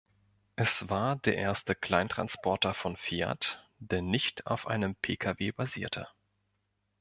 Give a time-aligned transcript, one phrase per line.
[0.55, 6.07] Es war der erste Kleintransporter von Fiat, der nicht auf einem Pkw basierte.